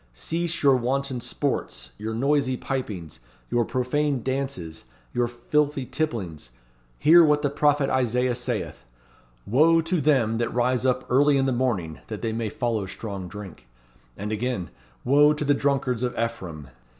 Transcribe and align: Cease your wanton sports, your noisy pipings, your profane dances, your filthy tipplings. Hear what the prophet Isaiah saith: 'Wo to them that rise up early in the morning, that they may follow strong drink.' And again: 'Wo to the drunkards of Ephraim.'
Cease 0.13 0.63
your 0.63 0.75
wanton 0.75 1.21
sports, 1.21 1.91
your 1.99 2.15
noisy 2.15 2.57
pipings, 2.57 3.19
your 3.51 3.63
profane 3.63 4.23
dances, 4.23 4.85
your 5.13 5.27
filthy 5.27 5.85
tipplings. 5.85 6.49
Hear 6.97 7.23
what 7.23 7.43
the 7.43 7.51
prophet 7.51 7.87
Isaiah 7.87 8.33
saith: 8.33 8.83
'Wo 9.45 9.79
to 9.81 10.01
them 10.01 10.39
that 10.39 10.51
rise 10.51 10.87
up 10.87 11.05
early 11.11 11.37
in 11.37 11.45
the 11.45 11.51
morning, 11.51 11.99
that 12.07 12.23
they 12.23 12.33
may 12.33 12.49
follow 12.49 12.87
strong 12.87 13.27
drink.' 13.27 13.67
And 14.17 14.31
again: 14.31 14.71
'Wo 15.05 15.33
to 15.33 15.45
the 15.45 15.53
drunkards 15.53 16.01
of 16.01 16.17
Ephraim.' 16.17 16.69